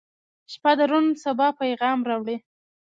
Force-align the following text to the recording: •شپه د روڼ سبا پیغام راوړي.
•شپه 0.51 0.71
د 0.77 0.79
روڼ 0.91 1.05
سبا 1.23 1.47
پیغام 1.61 1.99
راوړي. 2.09 2.37